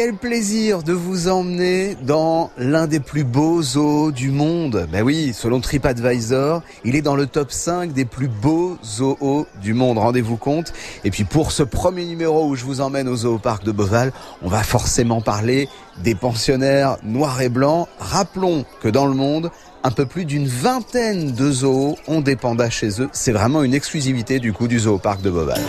Quel 0.00 0.14
plaisir 0.14 0.84
de 0.84 0.92
vous 0.92 1.26
emmener 1.26 1.96
dans 2.00 2.52
l'un 2.56 2.86
des 2.86 3.00
plus 3.00 3.24
beaux 3.24 3.60
zoos 3.62 4.12
du 4.12 4.30
monde. 4.30 4.86
Ben 4.92 5.02
oui, 5.02 5.32
selon 5.34 5.60
TripAdvisor, 5.60 6.62
il 6.84 6.94
est 6.94 7.02
dans 7.02 7.16
le 7.16 7.26
top 7.26 7.50
5 7.50 7.92
des 7.92 8.04
plus 8.04 8.28
beaux 8.28 8.78
zoos 8.84 9.48
du 9.60 9.74
monde. 9.74 9.98
Rendez-vous 9.98 10.36
compte. 10.36 10.72
Et 11.02 11.10
puis 11.10 11.24
pour 11.24 11.50
ce 11.50 11.64
premier 11.64 12.04
numéro 12.04 12.46
où 12.46 12.54
je 12.54 12.64
vous 12.64 12.80
emmène 12.80 13.08
au 13.08 13.16
zooparc 13.16 13.64
de 13.64 13.72
Beauval, 13.72 14.12
on 14.40 14.48
va 14.48 14.62
forcément 14.62 15.20
parler 15.20 15.68
des 16.04 16.14
pensionnaires 16.14 16.98
noirs 17.02 17.42
et 17.42 17.48
blancs. 17.48 17.88
Rappelons 17.98 18.64
que 18.80 18.86
dans 18.86 19.06
le 19.06 19.14
monde, 19.14 19.50
un 19.82 19.90
peu 19.90 20.06
plus 20.06 20.26
d'une 20.26 20.46
vingtaine 20.46 21.32
de 21.32 21.50
zoos 21.50 21.96
ont 22.06 22.20
des 22.20 22.36
pandas 22.36 22.70
chez 22.70 23.02
eux. 23.02 23.08
C'est 23.10 23.32
vraiment 23.32 23.64
une 23.64 23.74
exclusivité 23.74 24.38
du 24.38 24.52
coup 24.52 24.68
du 24.68 24.78
zooparc 24.78 25.22
de 25.22 25.30
Beauval. 25.30 25.60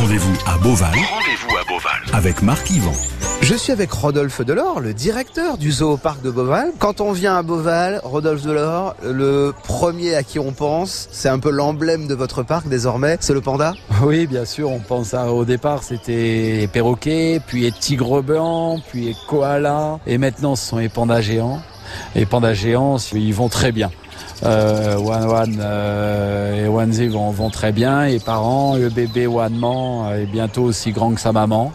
Rendez-vous 0.00 0.34
à 0.46 0.58
Beauval. 0.58 0.90
Rendez-vous 0.90 1.56
à 1.56 1.64
Beauval. 1.68 2.02
Avec 2.12 2.42
Marc 2.42 2.68
Yvan. 2.68 2.92
Je 3.52 3.58
suis 3.58 3.70
avec 3.70 3.92
Rodolphe 3.92 4.40
Delors, 4.40 4.80
le 4.80 4.94
directeur 4.94 5.58
du 5.58 5.70
zooparc 5.70 6.22
de 6.22 6.30
Beauval. 6.30 6.72
Quand 6.78 7.02
on 7.02 7.12
vient 7.12 7.36
à 7.36 7.42
Beauval, 7.42 8.00
Rodolphe 8.02 8.40
Delors, 8.44 8.96
le 9.04 9.52
premier 9.64 10.14
à 10.14 10.22
qui 10.22 10.38
on 10.38 10.52
pense, 10.52 11.06
c'est 11.12 11.28
un 11.28 11.38
peu 11.38 11.50
l'emblème 11.50 12.06
de 12.06 12.14
votre 12.14 12.42
parc 12.44 12.66
désormais, 12.66 13.18
c'est 13.20 13.34
le 13.34 13.42
panda 13.42 13.74
Oui, 14.02 14.26
bien 14.26 14.46
sûr, 14.46 14.70
on 14.70 14.78
pense 14.78 15.12
à, 15.12 15.30
au 15.30 15.44
départ 15.44 15.82
c'était 15.82 16.56
les 16.60 16.66
perroquets, 16.66 17.42
puis 17.46 17.60
les 17.60 17.72
tigres 17.72 18.22
blancs, 18.22 18.80
puis 18.88 19.04
les 19.04 19.16
koalas, 19.28 19.98
et 20.06 20.16
maintenant 20.16 20.56
ce 20.56 20.70
sont 20.70 20.78
les 20.78 20.88
pandas 20.88 21.20
géants. 21.20 21.60
Les 22.14 22.24
pandas 22.24 22.54
géants, 22.54 22.96
ils 23.12 23.34
vont 23.34 23.50
très 23.50 23.70
bien. 23.70 23.90
Euh, 24.44 24.96
One 24.96 25.24
One 25.24 25.60
euh, 25.60 26.64
et 26.64 26.68
One 26.68 26.92
Z 26.92 27.02
vont, 27.08 27.30
vont, 27.30 27.50
très 27.50 27.72
bien. 27.72 28.04
Et 28.06 28.18
parents, 28.18 28.76
le 28.76 28.88
bébé 28.88 29.26
One 29.26 29.56
Man 29.56 30.18
est 30.20 30.26
bientôt 30.26 30.62
aussi 30.62 30.90
grand 30.92 31.14
que 31.14 31.20
sa 31.20 31.32
maman. 31.32 31.72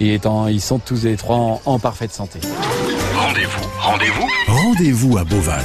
Et 0.00 0.14
étant, 0.14 0.48
ils 0.48 0.60
sont 0.60 0.78
tous 0.78 1.04
les 1.04 1.16
trois 1.16 1.36
en, 1.36 1.60
en 1.64 1.78
parfaite 1.78 2.12
santé. 2.12 2.40
Rendez-vous, 3.16 3.68
rendez-vous, 3.80 4.28
rendez-vous 4.48 5.18
à 5.18 5.24
Beauval. 5.24 5.64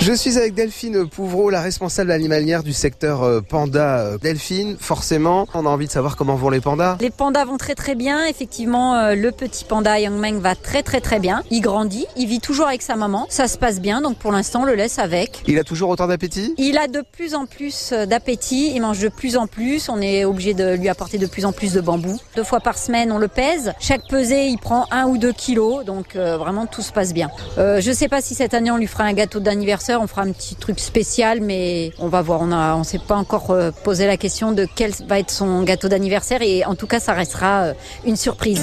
Je 0.00 0.14
suis 0.14 0.38
avec 0.38 0.54
Delphine 0.54 1.06
Pouvreau, 1.06 1.50
la 1.50 1.60
responsable 1.60 2.10
animalière 2.10 2.62
du 2.62 2.72
secteur 2.72 3.22
euh, 3.22 3.42
panda. 3.42 4.16
Delphine, 4.16 4.78
forcément, 4.80 5.46
on 5.52 5.66
a 5.66 5.68
envie 5.68 5.88
de 5.88 5.92
savoir 5.92 6.16
comment 6.16 6.36
vont 6.36 6.48
les 6.48 6.62
pandas. 6.62 6.96
Les 7.00 7.10
pandas 7.10 7.44
vont 7.44 7.58
très 7.58 7.74
très 7.74 7.94
bien. 7.94 8.24
Effectivement, 8.24 8.94
euh, 8.94 9.14
le 9.14 9.30
petit 9.30 9.66
panda 9.66 10.00
Young 10.00 10.18
Meng 10.18 10.40
va 10.40 10.54
très 10.54 10.82
très 10.82 11.02
très 11.02 11.20
bien. 11.20 11.42
Il 11.50 11.60
grandit, 11.60 12.06
il 12.16 12.26
vit 12.28 12.40
toujours 12.40 12.66
avec 12.66 12.80
sa 12.80 12.96
maman. 12.96 13.26
Ça 13.28 13.46
se 13.46 13.58
passe 13.58 13.78
bien, 13.78 14.00
donc 14.00 14.16
pour 14.16 14.32
l'instant, 14.32 14.62
on 14.62 14.64
le 14.64 14.74
laisse 14.74 14.98
avec. 14.98 15.42
Il 15.46 15.58
a 15.58 15.64
toujours 15.64 15.90
autant 15.90 16.06
d'appétit? 16.06 16.54
Il 16.56 16.78
a 16.78 16.88
de 16.88 17.02
plus 17.12 17.34
en 17.34 17.44
plus 17.44 17.90
euh, 17.92 18.06
d'appétit. 18.06 18.72
Il 18.74 18.80
mange 18.80 19.00
de 19.00 19.10
plus 19.10 19.36
en 19.36 19.46
plus. 19.46 19.90
On 19.90 20.00
est 20.00 20.24
obligé 20.24 20.54
de 20.54 20.76
lui 20.76 20.88
apporter 20.88 21.18
de 21.18 21.26
plus 21.26 21.44
en 21.44 21.52
plus 21.52 21.74
de 21.74 21.80
bambou. 21.82 22.18
Deux 22.36 22.44
fois 22.44 22.60
par 22.60 22.78
semaine, 22.78 23.12
on 23.12 23.18
le 23.18 23.28
pèse. 23.28 23.74
Chaque 23.80 24.08
pesée, 24.08 24.46
il 24.46 24.56
prend 24.56 24.86
un 24.92 25.04
ou 25.08 25.18
deux 25.18 25.32
kilos. 25.32 25.84
Donc 25.84 26.16
vraiment, 26.16 26.64
tout 26.64 26.80
se 26.80 26.90
passe 26.90 27.12
bien. 27.12 27.28
Euh, 27.58 27.82
je 27.82 27.92
sais 27.92 28.08
pas 28.08 28.22
si 28.22 28.34
cette 28.34 28.54
année, 28.54 28.70
on 28.70 28.78
lui 28.78 28.86
fera 28.86 29.04
un 29.04 29.12
gâteau 29.12 29.40
d'anniversaire 29.40 29.89
on 29.98 30.06
fera 30.06 30.22
un 30.22 30.32
petit 30.32 30.54
truc 30.54 30.78
spécial, 30.80 31.40
mais 31.40 31.92
on 31.98 32.08
va 32.08 32.22
voir. 32.22 32.40
On 32.42 32.52
a, 32.52 32.74
on 32.76 32.84
s'est 32.84 32.98
pas 32.98 33.16
encore 33.16 33.54
posé 33.84 34.06
la 34.06 34.16
question 34.16 34.52
de 34.52 34.66
quel 34.74 34.92
va 35.06 35.18
être 35.18 35.30
son 35.30 35.62
gâteau 35.62 35.88
d'anniversaire, 35.88 36.42
et 36.42 36.64
en 36.64 36.74
tout 36.74 36.86
cas, 36.86 37.00
ça 37.00 37.12
restera 37.12 37.68
une 38.04 38.16
surprise. 38.16 38.62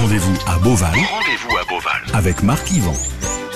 Rendez-vous 0.00 0.34
à 0.46 0.58
Beauval. 0.58 0.90
Rendez-vous 0.90 1.56
à 1.56 1.64
Beauval 1.68 2.02
avec 2.12 2.42
Marc 2.42 2.70
Yvan. 2.70 2.94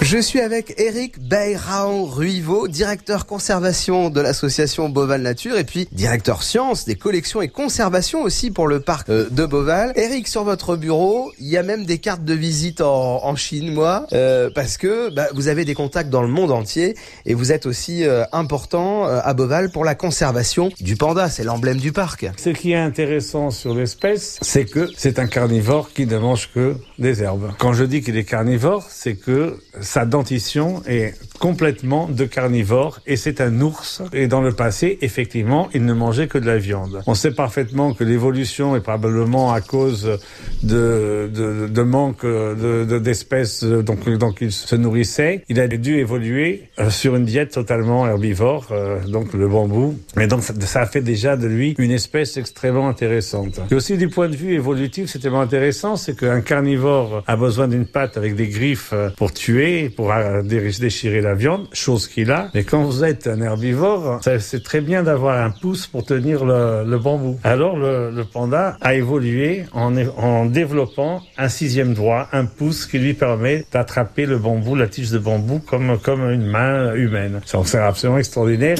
Je 0.00 0.16
suis 0.16 0.40
avec 0.40 0.74
Eric 0.78 1.18
Bayrao 1.20 2.06
Ruivo, 2.06 2.68
directeur 2.68 3.26
conservation 3.26 4.10
de 4.10 4.20
l'association 4.20 4.88
Beauval 4.88 5.20
Nature 5.22 5.58
et 5.58 5.64
puis 5.64 5.88
directeur 5.92 6.44
sciences 6.44 6.84
des 6.84 6.94
collections 6.94 7.42
et 7.42 7.48
conservation 7.48 8.22
aussi 8.22 8.50
pour 8.50 8.68
le 8.68 8.80
parc 8.80 9.10
de 9.10 9.44
Beauval. 9.44 9.92
Eric, 9.96 10.28
sur 10.28 10.44
votre 10.44 10.76
bureau, 10.76 11.32
il 11.40 11.48
y 11.48 11.56
a 11.56 11.62
même 11.62 11.84
des 11.84 11.98
cartes 11.98 12.24
de 12.24 12.32
visite 12.32 12.80
en, 12.80 13.24
en 13.24 13.36
Chine, 13.36 13.74
moi, 13.74 14.06
euh, 14.12 14.50
parce 14.54 14.78
que 14.78 15.10
bah, 15.10 15.26
vous 15.34 15.48
avez 15.48 15.64
des 15.64 15.74
contacts 15.74 16.10
dans 16.10 16.22
le 16.22 16.28
monde 16.28 16.52
entier 16.52 16.94
et 17.26 17.34
vous 17.34 17.52
êtes 17.52 17.66
aussi 17.66 18.04
euh, 18.04 18.24
important 18.32 19.06
euh, 19.06 19.20
à 19.22 19.34
Beauval 19.34 19.70
pour 19.70 19.84
la 19.84 19.96
conservation 19.96 20.70
du 20.80 20.96
panda. 20.96 21.28
C'est 21.28 21.44
l'emblème 21.44 21.78
du 21.78 21.92
parc. 21.92 22.30
Ce 22.38 22.50
qui 22.50 22.72
est 22.72 22.76
intéressant 22.76 23.50
sur 23.50 23.74
l'espèce, 23.74 24.38
c'est 24.42 24.64
que 24.64 24.88
c'est 24.96 25.18
un 25.18 25.26
carnivore 25.26 25.92
qui 25.92 26.06
ne 26.06 26.18
mange 26.18 26.50
que 26.54 26.76
des 26.98 27.22
herbes. 27.22 27.52
Quand 27.58 27.72
je 27.72 27.84
dis 27.84 28.00
qu'il 28.00 28.16
est 28.16 28.24
carnivore, 28.24 28.86
c'est 28.88 29.16
que 29.16 29.58
sa 29.88 30.04
dentition 30.04 30.82
est 30.86 31.14
complètement 31.38 32.08
de 32.08 32.24
carnivore 32.24 33.00
et 33.06 33.16
c'est 33.16 33.40
un 33.40 33.60
ours. 33.60 34.02
Et 34.12 34.28
dans 34.28 34.40
le 34.40 34.52
passé, 34.52 34.98
effectivement, 35.02 35.68
il 35.74 35.84
ne 35.84 35.92
mangeait 35.94 36.28
que 36.28 36.38
de 36.38 36.46
la 36.46 36.58
viande. 36.58 37.02
On 37.06 37.14
sait 37.14 37.32
parfaitement 37.32 37.94
que 37.94 38.04
l'évolution 38.04 38.76
est 38.76 38.80
probablement 38.80 39.52
à 39.52 39.60
cause 39.60 40.18
de, 40.62 41.30
de, 41.32 41.82
manque 41.82 42.24
d'espèces 42.24 43.64
de, 43.64 43.82
donc, 43.82 44.38
il 44.40 44.52
se 44.52 44.76
nourrissait. 44.76 45.44
Il 45.48 45.60
a 45.60 45.68
dû 45.68 45.98
évoluer 45.98 46.68
sur 46.90 47.16
une 47.16 47.24
diète 47.24 47.52
totalement 47.52 48.06
herbivore, 48.06 48.68
euh, 48.70 49.00
donc 49.06 49.32
le 49.32 49.48
bambou. 49.48 49.98
Et 50.20 50.26
donc 50.26 50.42
ça, 50.42 50.54
ça, 50.60 50.80
a 50.82 50.86
fait 50.86 51.00
déjà 51.00 51.36
de 51.36 51.46
lui 51.46 51.74
une 51.78 51.90
espèce 51.90 52.36
extrêmement 52.36 52.88
intéressante. 52.88 53.60
Et 53.70 53.74
aussi 53.74 53.96
du 53.96 54.08
point 54.08 54.28
de 54.28 54.36
vue 54.36 54.54
évolutif, 54.54 55.10
c'est 55.10 55.18
tellement 55.18 55.40
intéressant, 55.40 55.96
c'est 55.96 56.18
qu'un 56.18 56.40
carnivore 56.40 57.22
a 57.26 57.36
besoin 57.36 57.68
d'une 57.68 57.86
patte 57.86 58.16
avec 58.16 58.34
des 58.34 58.48
griffes 58.48 58.94
pour 59.16 59.32
tuer, 59.32 59.88
pour 59.90 60.12
déchirer 60.42 61.20
la 61.20 61.27
viande, 61.34 61.66
chose 61.72 62.08
qu'il 62.08 62.30
a. 62.30 62.48
Mais 62.54 62.64
quand 62.64 62.82
vous 62.82 63.04
êtes 63.04 63.26
un 63.26 63.40
herbivore, 63.40 64.20
c'est 64.40 64.62
très 64.62 64.80
bien 64.80 65.02
d'avoir 65.02 65.42
un 65.44 65.50
pouce 65.50 65.86
pour 65.86 66.04
tenir 66.04 66.44
le, 66.44 66.84
le 66.86 66.98
bambou. 66.98 67.38
Alors 67.44 67.76
le, 67.76 68.10
le, 68.10 68.24
panda 68.24 68.76
a 68.80 68.94
évolué 68.94 69.64
en, 69.72 69.96
en 70.16 70.46
développant 70.46 71.22
un 71.36 71.48
sixième 71.48 71.94
doigt, 71.94 72.28
un 72.32 72.44
pouce 72.44 72.86
qui 72.86 72.98
lui 72.98 73.14
permet 73.14 73.64
d'attraper 73.72 74.26
le 74.26 74.38
bambou, 74.38 74.74
la 74.74 74.88
tige 74.88 75.10
de 75.10 75.18
bambou, 75.18 75.60
comme, 75.60 75.98
comme 75.98 76.30
une 76.30 76.46
main 76.46 76.94
humaine. 76.94 77.40
C'est 77.44 77.78
absolument 77.78 78.18
extraordinaire. 78.18 78.76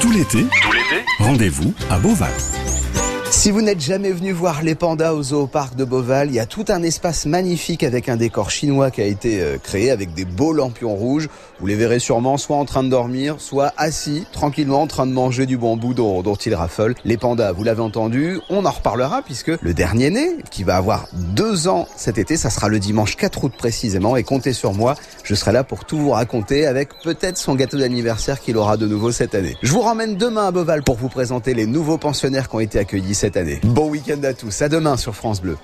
Tout 0.00 0.12
l'été, 0.12 0.42
tout 0.42 0.72
l'été, 0.72 1.04
rendez-vous 1.18 1.72
à 1.90 1.98
Beauval. 1.98 2.30
Si 3.44 3.50
vous 3.50 3.60
n'êtes 3.60 3.82
jamais 3.82 4.10
venu 4.10 4.32
voir 4.32 4.62
les 4.62 4.74
pandas 4.74 5.12
au 5.12 5.22
zooparc 5.22 5.76
de 5.76 5.84
Beauval, 5.84 6.28
il 6.28 6.34
y 6.34 6.40
a 6.40 6.46
tout 6.46 6.64
un 6.68 6.82
espace 6.82 7.26
magnifique 7.26 7.82
avec 7.82 8.08
un 8.08 8.16
décor 8.16 8.50
chinois 8.50 8.90
qui 8.90 9.02
a 9.02 9.04
été 9.04 9.44
créé 9.62 9.90
avec 9.90 10.14
des 10.14 10.24
beaux 10.24 10.54
lampions 10.54 10.94
rouges. 10.94 11.28
Vous 11.60 11.66
les 11.66 11.74
verrez 11.74 11.98
sûrement 11.98 12.38
soit 12.38 12.56
en 12.56 12.64
train 12.64 12.82
de 12.82 12.88
dormir, 12.88 13.34
soit 13.40 13.74
assis 13.76 14.26
tranquillement 14.32 14.80
en 14.80 14.86
train 14.86 15.06
de 15.06 15.12
manger 15.12 15.44
du 15.44 15.58
bambou 15.58 15.92
dont, 15.92 16.22
dont 16.22 16.36
ils 16.36 16.54
raffolent. 16.54 16.94
Les 17.04 17.18
pandas, 17.18 17.52
vous 17.52 17.64
l'avez 17.64 17.82
entendu, 17.82 18.40
on 18.48 18.64
en 18.64 18.70
reparlera 18.70 19.20
puisque 19.20 19.52
le 19.60 19.74
dernier 19.74 20.08
né, 20.08 20.36
qui 20.50 20.64
va 20.64 20.76
avoir 20.76 21.06
deux 21.12 21.68
ans 21.68 21.86
cet 21.96 22.16
été, 22.16 22.38
ça 22.38 22.48
sera 22.48 22.70
le 22.70 22.78
dimanche 22.78 23.14
4 23.14 23.44
août 23.44 23.52
précisément. 23.58 24.16
Et 24.16 24.22
comptez 24.22 24.54
sur 24.54 24.72
moi, 24.72 24.94
je 25.22 25.34
serai 25.34 25.52
là 25.52 25.64
pour 25.64 25.84
tout 25.84 25.98
vous 25.98 26.12
raconter 26.12 26.64
avec 26.64 26.98
peut-être 27.02 27.36
son 27.36 27.56
gâteau 27.56 27.76
d'anniversaire 27.76 28.40
qu'il 28.40 28.56
aura 28.56 28.78
de 28.78 28.86
nouveau 28.86 29.12
cette 29.12 29.34
année. 29.34 29.58
Je 29.62 29.70
vous 29.70 29.82
ramène 29.82 30.16
demain 30.16 30.46
à 30.46 30.50
Beauval 30.50 30.82
pour 30.82 30.96
vous 30.96 31.10
présenter 31.10 31.52
les 31.52 31.66
nouveaux 31.66 31.98
pensionnaires 31.98 32.48
qui 32.48 32.56
ont 32.56 32.60
été 32.60 32.78
accueillis 32.78 33.14
Bon 33.64 33.88
week-end 33.88 34.22
à 34.22 34.32
tous, 34.32 34.62
à 34.62 34.68
demain 34.68 34.96
sur 34.96 35.14
France 35.14 35.40
Bleu. 35.40 35.56